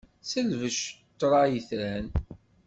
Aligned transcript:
Selbec 0.31 0.77
ṭṭṛa 1.13 1.41
itran. 1.59 2.05